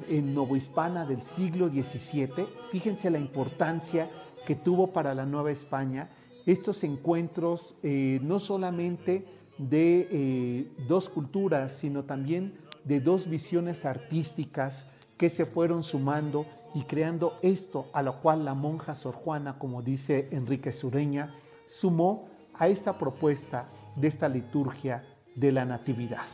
[0.10, 2.46] en novohispana del siglo XVII.
[2.72, 4.10] Fíjense la importancia
[4.46, 6.10] que tuvo para la Nueva España
[6.46, 9.26] estos encuentros, eh, no solamente
[9.58, 12.54] de eh, dos culturas, sino también
[12.84, 14.86] de dos visiones artísticas
[15.18, 19.82] que se fueron sumando y creando esto a lo cual la monja Sor Juana, como
[19.82, 21.34] dice Enrique Sureña,
[21.66, 25.04] sumó a esta propuesta de esta liturgia
[25.36, 26.26] de la Natividad.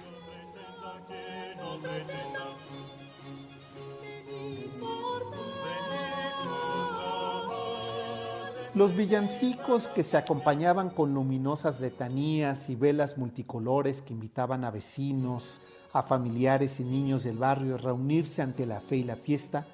[8.76, 15.60] Los villancicos que se acompañaban con luminosas letanías y velas multicolores que invitaban a vecinos,
[15.92, 19.66] a familiares y niños del barrio a reunirse ante la fe y la fiesta,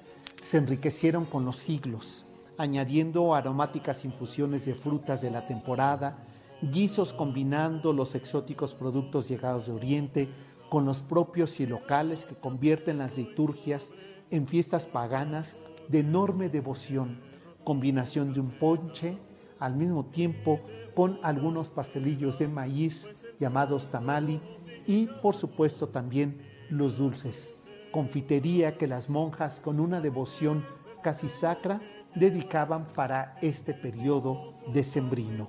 [0.42, 2.24] se enriquecieron con los siglos,
[2.56, 6.16] añadiendo aromáticas infusiones de frutas de la temporada,
[6.62, 10.28] guisos combinando los exóticos productos llegados de Oriente
[10.70, 13.90] con los propios y locales que convierten las liturgias
[14.30, 15.54] en fiestas paganas
[15.88, 17.20] de enorme devoción,
[17.66, 19.18] combinación de un ponche
[19.58, 20.60] al mismo tiempo
[20.94, 23.10] con algunos pastelillos de maíz
[23.40, 24.40] llamados tamali
[24.86, 26.40] y por supuesto también
[26.70, 27.56] los dulces,
[27.90, 30.64] confitería que las monjas con una devoción
[31.02, 31.80] casi sacra
[32.14, 35.48] dedicaban para este periodo decembrino.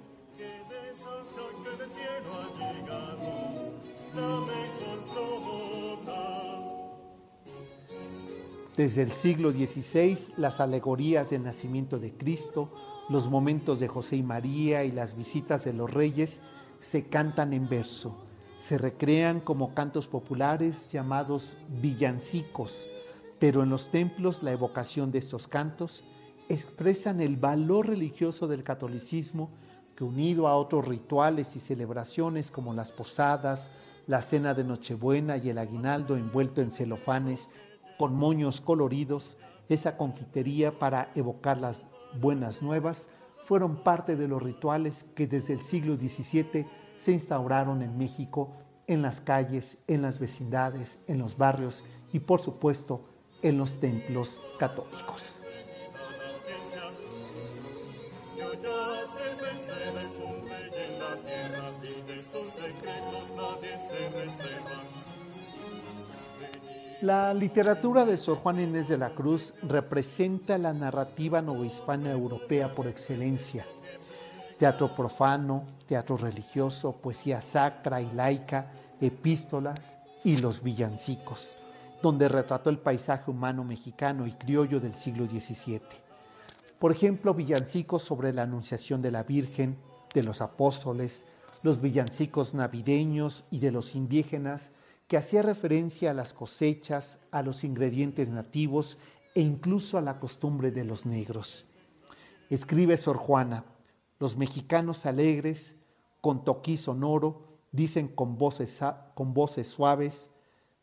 [8.78, 12.72] Desde el siglo XVI, las alegorías del nacimiento de Cristo,
[13.10, 16.42] los momentos de José y María y las visitas de los reyes
[16.80, 18.16] se cantan en verso.
[18.60, 22.88] Se recrean como cantos populares llamados villancicos,
[23.40, 26.04] pero en los templos la evocación de estos cantos
[26.48, 29.50] expresan el valor religioso del catolicismo
[29.96, 33.72] que unido a otros rituales y celebraciones como las posadas,
[34.06, 37.50] la cena de Nochebuena y el aguinaldo envuelto en celofanes
[37.98, 39.38] con moños coloridos,
[39.70, 41.86] esa confitería para evocar las
[42.20, 43.10] buenas nuevas,
[43.44, 46.66] fueron parte de los rituales que desde el siglo XVII
[46.98, 48.54] se instauraron en México,
[48.88, 53.02] en las calles, en las vecindades, en los barrios y por supuesto
[53.42, 55.42] en los templos católicos.
[67.08, 72.86] La literatura de Sor Juana Inés de la Cruz representa la narrativa novohispana europea por
[72.86, 73.66] excelencia.
[74.58, 81.56] Teatro profano, teatro religioso, poesía sacra y laica, epístolas y los villancicos,
[82.04, 85.80] donde retrató el paisaje humano mexicano y criollo del siglo XVII.
[86.78, 89.78] Por ejemplo, villancicos sobre la anunciación de la Virgen,
[90.14, 91.26] de los apóstoles,
[91.64, 94.74] los villancicos navideños y de los indígenas,
[95.08, 99.00] que hacía referencia a las cosechas, a los ingredientes nativos
[99.36, 101.66] e incluso a la costumbre de los negros.
[102.50, 103.66] Escribe Sor Juana,
[104.20, 105.76] los mexicanos alegres,
[106.22, 108.82] con toquí sonoro, dicen con voces,
[109.14, 110.32] con voces suaves,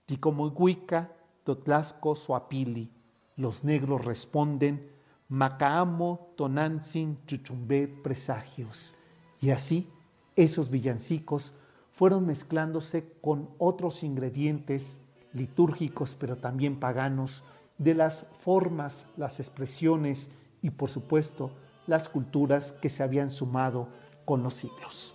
[0.07, 1.12] Ticomohuica,
[1.45, 2.91] Totlasco, Suapili.
[3.37, 4.91] Los negros responden,
[5.29, 8.95] Macaamo, Tonantzin, Chuchumbé, presagios.
[9.41, 9.89] Y así,
[10.37, 11.55] esos villancicos
[11.95, 15.01] fueron mezclándose con otros ingredientes
[15.33, 17.45] litúrgicos, pero también paganos,
[17.79, 20.31] de las formas, las expresiones
[20.63, 21.51] y por supuesto
[21.87, 23.89] las culturas que se habían sumado
[24.25, 25.15] con los siglos.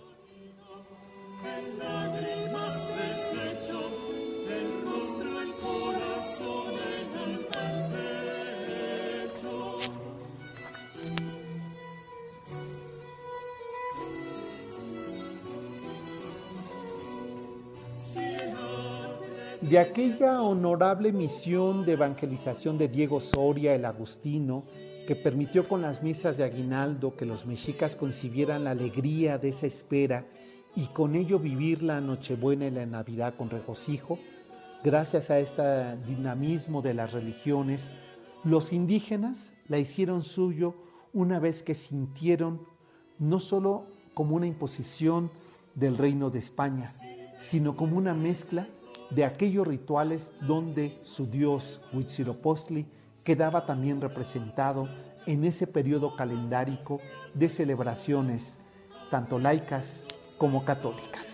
[19.70, 24.64] De aquella honorable misión de evangelización de Diego Soria, el Agustino,
[25.06, 29.68] que permitió con las misas de aguinaldo que los mexicas concibieran la alegría de esa
[29.68, 30.26] espera
[30.74, 34.18] y con ello vivir la Nochebuena y la Navidad con regocijo,
[34.82, 37.92] gracias a este dinamismo de las religiones,
[38.42, 40.74] los indígenas la hicieron suyo
[41.12, 42.60] una vez que sintieron
[43.20, 45.30] no solo como una imposición
[45.76, 46.92] del reino de España,
[47.38, 48.66] sino como una mezcla
[49.10, 52.86] de aquellos rituales donde su dios Huitzilopochtli
[53.24, 54.88] quedaba también representado
[55.26, 57.00] en ese periodo calendárico
[57.34, 58.58] de celebraciones
[59.10, 60.06] tanto laicas
[60.38, 61.29] como católicas.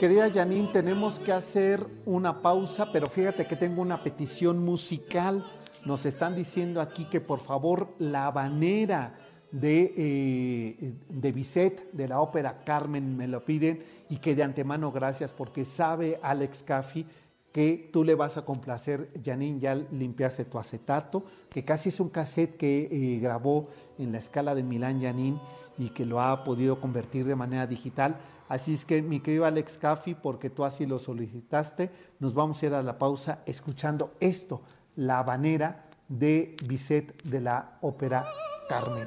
[0.00, 5.44] Querida Janine, tenemos que hacer una pausa, pero fíjate que tengo una petición musical.
[5.84, 9.18] Nos están diciendo aquí que por favor la habanera
[9.52, 15.34] de, eh, de de la ópera Carmen, me lo piden y que de antemano gracias
[15.34, 17.04] porque sabe Alex Caffi
[17.52, 22.08] que tú le vas a complacer, Janine, ya limpiaste tu acetato, que casi es un
[22.08, 25.38] cassette que eh, grabó en la escala de Milán Janine
[25.76, 28.16] y que lo ha podido convertir de manera digital.
[28.50, 31.88] Así es que, mi querido Alex Caffi, porque tú así lo solicitaste,
[32.18, 34.62] nos vamos a ir a la pausa escuchando esto,
[34.96, 38.26] la habanera de Bizet de la ópera
[38.68, 39.06] Carmen.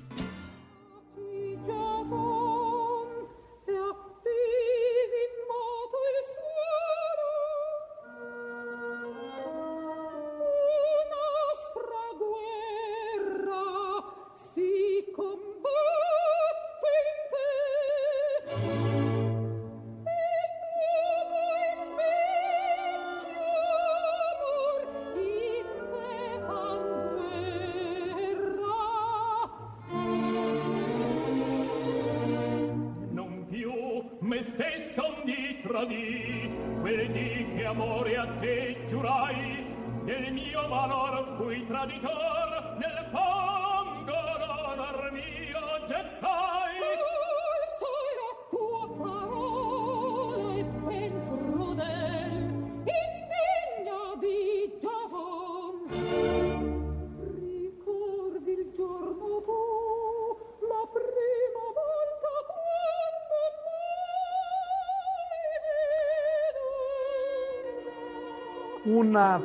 [35.81, 39.65] tradì quel di che amore a te giurai
[40.03, 42.30] nel mio valor fui traditor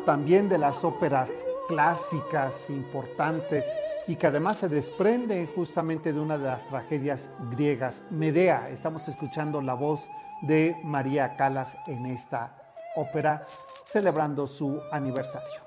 [0.07, 6.47] También de las óperas clásicas importantes y que además se desprende justamente de una de
[6.47, 8.71] las tragedias griegas, Medea.
[8.71, 10.11] Estamos escuchando la voz
[10.41, 12.55] de María Calas en esta
[12.95, 13.45] ópera
[13.85, 15.66] celebrando su aniversario.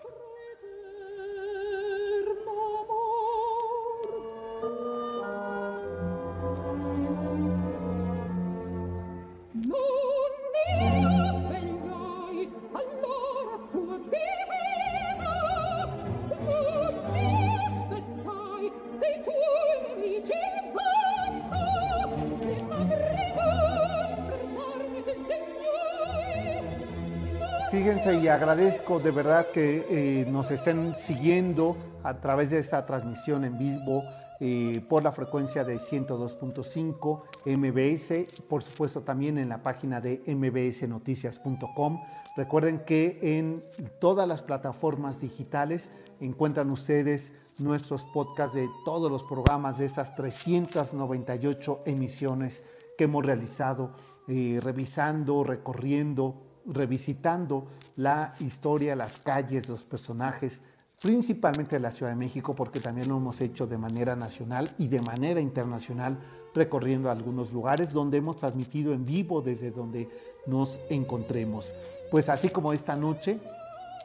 [28.49, 34.03] Agradezco de verdad que eh, nos estén siguiendo a través de esta transmisión en vivo
[34.39, 42.01] eh, por la frecuencia de 102.5 MBS, por supuesto también en la página de mbsnoticias.com.
[42.35, 43.61] Recuerden que en
[43.99, 51.83] todas las plataformas digitales encuentran ustedes nuestros podcasts de todos los programas de estas 398
[51.85, 52.63] emisiones
[52.97, 53.93] que hemos realizado,
[54.27, 60.61] eh, revisando, recorriendo, revisitando la historia, las calles, los personajes,
[61.01, 64.87] principalmente de la Ciudad de México, porque también lo hemos hecho de manera nacional y
[64.87, 66.19] de manera internacional,
[66.53, 70.09] recorriendo algunos lugares donde hemos transmitido en vivo desde donde
[70.45, 71.73] nos encontremos.
[72.11, 73.39] Pues así como esta noche,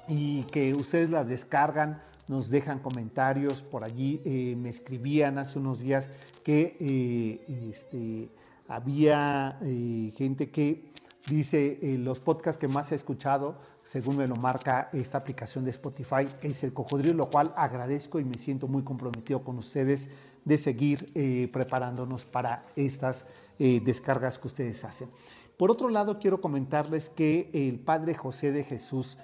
[0.09, 4.21] y que ustedes las descargan, nos dejan comentarios por allí.
[4.25, 6.11] eh, me escribían hace unos días
[6.45, 8.31] que eh, este,
[8.69, 10.93] había eh, gente que
[11.29, 13.55] dice eh, los podcasts que más he escuchado,
[13.85, 18.25] según me lo marca esta aplicación de Spotify, es el cocodrilo, lo cual agradezco y
[18.25, 20.09] me siento muy comprometido con ustedes
[20.45, 23.27] de seguir eh, preparándonos para estas
[23.59, 25.09] eh, descargas que ustedes hacen.
[25.57, 29.19] Por otro lado, quiero comentarles que el Padre José de Jesús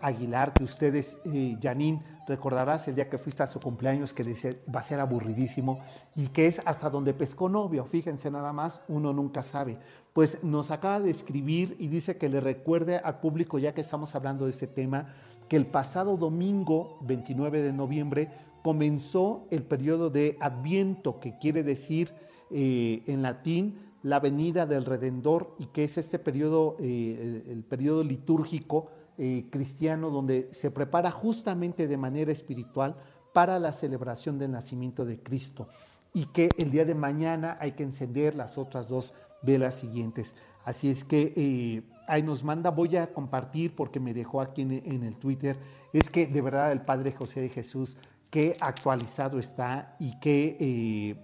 [0.00, 1.18] Aguilar, que ustedes,
[1.62, 5.78] Janine, recordarás el día que fuiste a su cumpleaños que dice va a ser aburridísimo
[6.16, 9.78] y que es hasta donde pescó novio, fíjense nada más, uno nunca sabe.
[10.16, 14.14] Pues nos acaba de escribir y dice que le recuerde al público, ya que estamos
[14.14, 15.14] hablando de este tema,
[15.46, 18.30] que el pasado domingo 29 de noviembre
[18.62, 22.14] comenzó el periodo de Adviento, que quiere decir
[22.50, 27.62] eh, en latín la venida del Redentor y que es este periodo, eh, el, el
[27.62, 28.88] periodo litúrgico
[29.18, 32.96] eh, cristiano donde se prepara justamente de manera espiritual
[33.34, 35.68] para la celebración del nacimiento de Cristo
[36.14, 39.12] y que el día de mañana hay que encender las otras dos
[39.42, 40.34] velas siguientes.
[40.64, 45.02] Así es que eh, ahí nos manda, voy a compartir porque me dejó aquí en,
[45.04, 45.56] el Twitter,
[45.92, 47.96] es que de verdad el Padre José de Jesús,
[48.30, 51.16] qué actualizado está y qué, eh,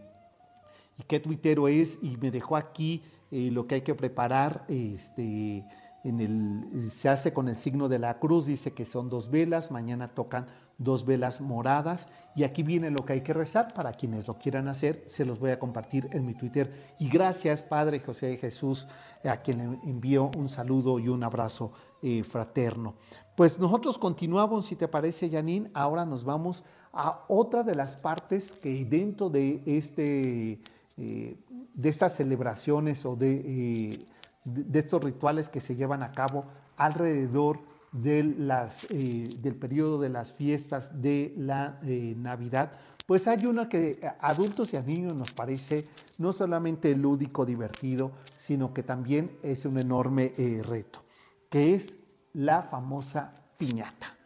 [1.08, 5.66] qué tuitero es, y me dejó aquí eh, lo que hay que preparar, este,
[6.04, 9.70] en el, se hace con el signo de la cruz, dice que son dos velas,
[9.70, 10.46] mañana tocan
[10.82, 12.08] dos velas moradas.
[12.34, 13.72] Y aquí viene lo que hay que rezar.
[13.74, 16.72] Para quienes lo quieran hacer, se los voy a compartir en mi Twitter.
[16.98, 18.88] Y gracias Padre José Jesús
[19.24, 21.72] a quien envío un saludo y un abrazo
[22.02, 22.94] eh, fraterno.
[23.36, 28.52] Pues nosotros continuamos, si te parece Janine, ahora nos vamos a otra de las partes
[28.52, 30.60] que dentro de este
[30.98, 31.36] eh,
[31.74, 34.06] de estas celebraciones o de eh,
[34.44, 36.44] de, de estos rituales que se llevan a cabo
[36.76, 37.60] alrededor
[37.92, 42.72] de las, eh, del periodo de las fiestas de la eh, Navidad,
[43.06, 45.84] Pues hay una que a adultos y a niños nos parece
[46.18, 51.02] no solamente lúdico, divertido, sino que también es un enorme eh, reto,
[51.50, 54.16] que es la famosa piñata.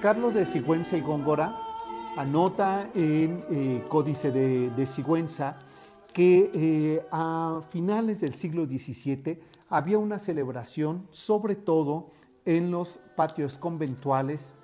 [0.00, 1.58] Carlos de Sigüenza y Góngora
[2.16, 5.58] anota en eh, Códice de, Sigüenza
[6.12, 9.40] que eh, a finales del siglo XVII
[9.70, 12.12] había una celebración, sobre todo
[12.44, 14.54] en los patios conventuales,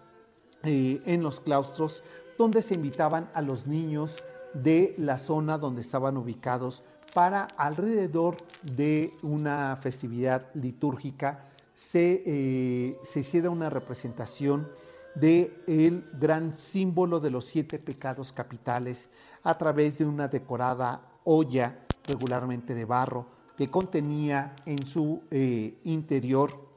[0.63, 2.05] eh, en los claustros,
[2.39, 4.23] donde se invitaban a los niños
[4.55, 13.51] de la zona donde estaban ubicados para alrededor de una festividad litúrgica se, se hiciera
[13.51, 14.69] una representación
[15.15, 19.11] de el gran símbolo de los siete pecados capitales
[19.43, 26.69] a través de una decorada olla regularmente de barro que contenía en su eh, interior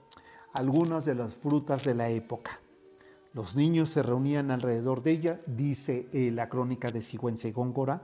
[0.54, 2.60] algunas de las frutas de la época.
[3.34, 8.02] Los niños se reunían alrededor de ella, dice eh, la crónica de Sigüenza y Góngora.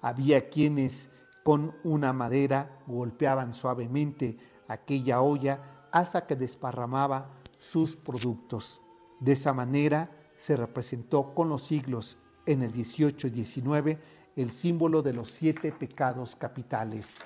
[0.00, 1.10] Había quienes
[1.44, 8.80] con una madera golpeaban suavemente aquella olla hasta que desparramaba sus productos.
[9.24, 13.98] De esa manera se representó con los siglos en el 18 y 19
[14.36, 17.20] el símbolo de los siete pecados capitales.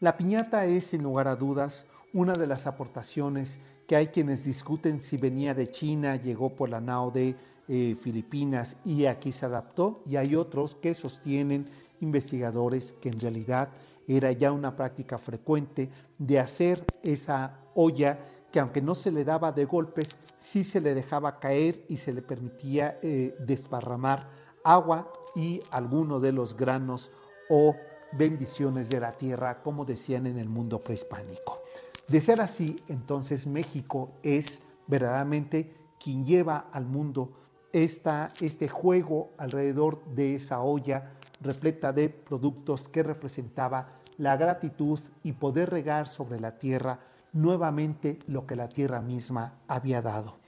[0.00, 5.00] La piñata es, sin lugar a dudas, una de las aportaciones que hay quienes discuten
[5.00, 7.36] si venía de China, llegó por la nao de
[7.68, 11.70] eh, Filipinas y aquí se adaptó, y hay otros que sostienen,
[12.00, 13.68] investigadores, que en realidad
[14.08, 18.18] era ya una práctica frecuente de hacer esa olla
[18.52, 22.12] que aunque no se le daba de golpes, sí se le dejaba caer y se
[22.12, 24.28] le permitía eh, desparramar
[24.62, 27.10] agua y alguno de los granos
[27.48, 27.74] o
[28.12, 31.62] bendiciones de la tierra, como decían en el mundo prehispánico.
[32.08, 37.32] De ser así, entonces México es verdaderamente quien lleva al mundo
[37.72, 43.88] esta, este juego alrededor de esa olla repleta de productos que representaba
[44.18, 47.00] la gratitud y poder regar sobre la tierra
[47.32, 50.38] nuevamente lo que la tierra misma había dado.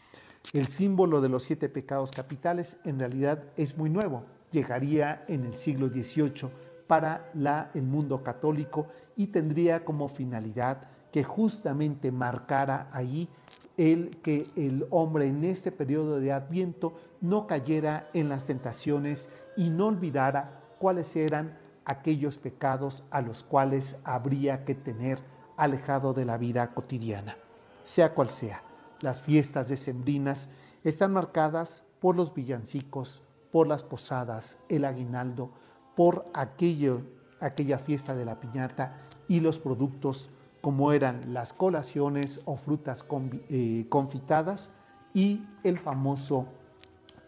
[0.53, 5.55] El símbolo de los siete pecados capitales en realidad es muy nuevo, llegaría en el
[5.55, 6.51] siglo XVIII
[6.87, 13.29] para la, el mundo católico y tendría como finalidad que justamente marcara ahí
[13.77, 19.71] el que el hombre en este periodo de Adviento no cayera en las tentaciones y
[19.71, 25.21] no olvidara cuáles eran aquellos pecados a los cuales habría que tener
[25.57, 27.37] alejado de la vida cotidiana.
[27.85, 28.63] Sea cual sea,
[29.01, 30.49] las fiestas decembrinas
[30.85, 35.51] están marcadas por los villancicos, por las posadas, el aguinaldo,
[35.95, 37.03] por aquello,
[37.41, 38.97] aquella fiesta de la piñata
[39.29, 40.29] y los productos
[40.61, 43.05] como eran las colaciones o frutas
[43.51, 44.71] eh, confitadas
[45.13, 46.47] y el famoso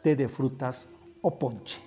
[0.02, 0.88] té de frutas
[1.20, 1.80] o ponche.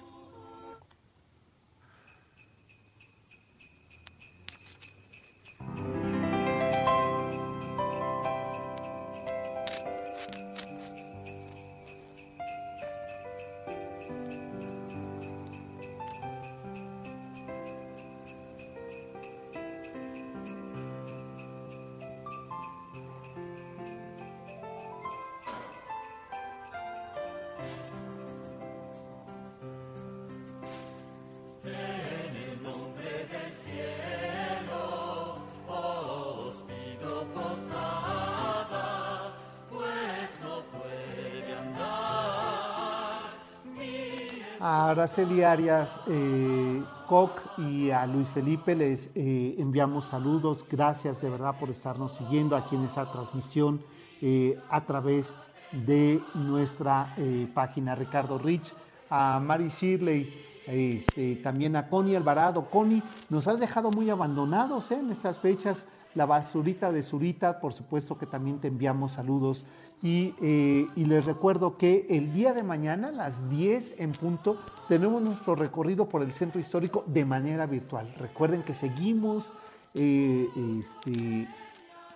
[44.62, 50.66] A Araceli Arias eh, Koch y a Luis Felipe les eh, enviamos saludos.
[50.70, 53.82] Gracias de verdad por estarnos siguiendo aquí en esta transmisión
[54.22, 55.34] eh, a través
[55.72, 57.96] de nuestra eh, página.
[57.96, 58.74] Ricardo Rich,
[59.10, 60.30] a Mari Shirley,
[60.70, 62.70] este, también a Connie Alvarado.
[62.70, 68.18] Connie, nos has dejado muy abandonados en estas fechas la basurita de Zurita, por supuesto
[68.18, 69.66] que también te enviamos saludos.
[70.04, 74.58] Eh, y, les recuerdo que el día de mañana, a las 10 en punto,
[74.88, 78.08] tenemos nuestro recorrido por el centro histórico de manera virtual.
[78.20, 79.54] Recuerden que seguimos
[79.96, 80.48] eh,
[80.80, 81.48] este,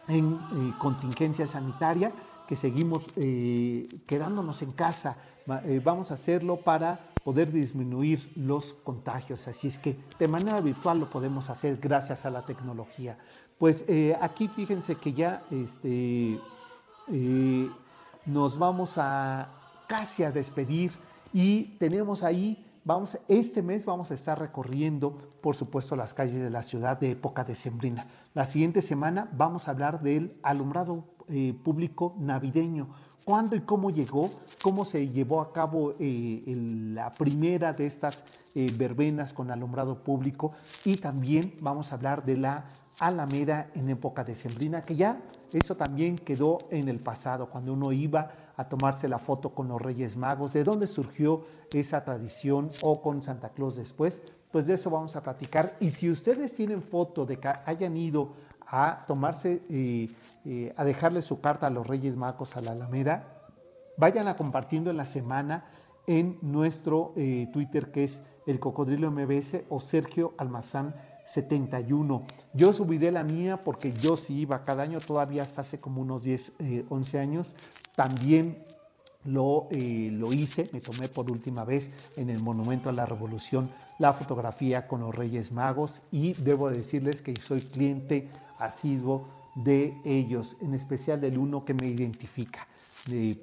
[0.07, 2.11] en eh, contingencia sanitaria,
[2.47, 3.13] que seguimos
[4.05, 5.17] quedándonos en casa.
[5.83, 9.47] vamos a hacerlo para poder disminuir los contagios.
[9.47, 13.17] Así es que de manera virtual lo podemos hacer gracias a la tecnología.
[13.57, 16.39] Pues eh, aquí fíjense que ya este,
[17.07, 17.69] eh,
[18.25, 19.49] nos vamos a
[19.87, 20.91] casi a despedir
[21.31, 26.49] y tenemos ahí vamos, este mes vamos a estar recorriendo, por supuesto, las calles de
[26.49, 28.05] la ciudad de época decembrina.
[28.33, 32.89] La siguiente semana vamos a hablar del alumbrado eh, público navideño.
[33.23, 34.29] ¿Cuándo y cómo llegó?
[34.61, 36.43] ¿Cómo se llevó a cabo eh,
[36.93, 40.51] la primera de estas eh, verbenas con alumbrado público?
[40.83, 42.65] Y también vamos a hablar de la
[42.99, 45.21] Alameda en época decembrina, que ya
[45.53, 49.81] eso también quedó en el pasado, cuando uno iba a tomarse la foto con los
[49.81, 54.21] Reyes Magos, de dónde surgió esa tradición o con Santa Claus después,
[54.51, 55.77] pues de eso vamos a platicar.
[55.79, 58.33] Y si ustedes tienen foto de que hayan ido
[58.75, 60.09] a tomarse, eh,
[60.45, 63.45] eh, a dejarle su carta a los Reyes Magos a la Alameda,
[63.97, 65.65] vayan a compartiendo en la semana
[66.07, 72.25] en nuestro eh, Twitter que es el Cocodrilo MBS o Sergio Almazán 71.
[72.55, 76.23] Yo subiré la mía porque yo sí iba cada año, todavía hasta hace como unos
[76.23, 76.53] 10,
[76.89, 77.55] 11 años.
[77.95, 78.63] También
[79.25, 83.69] lo, lo, hice, me tomé por última vez en el Monumento a la Revolución
[83.99, 90.57] la fotografía con los Reyes Magos y debo decirles que soy cliente asiduo de ellos,
[90.61, 92.67] en especial del uno que me identifica.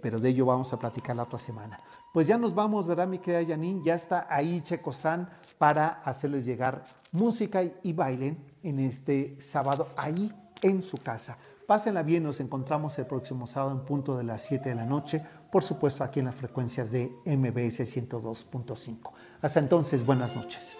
[0.02, 1.76] pero de ello vamos a platicar la otra semana.
[2.12, 3.82] Pues ya nos vamos, ¿verdad, mi querida Janine?
[3.84, 5.28] Ya está ahí Checo San
[5.58, 11.38] para hacerles llegar música y bailen en este sábado ahí en su casa.
[11.66, 15.22] Pásenla bien, nos encontramos el próximo sábado en punto de las 7 de la noche,
[15.50, 19.12] por supuesto aquí en las frecuencias de MBS 102.5.
[19.42, 20.78] Hasta entonces, buenas noches.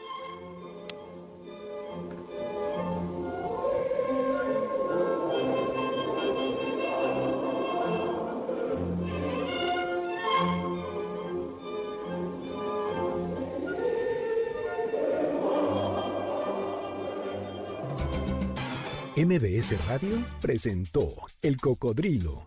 [19.16, 22.47] MBS Radio presentó El Cocodrilo.